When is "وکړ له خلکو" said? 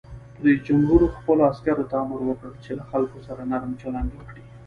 2.25-3.17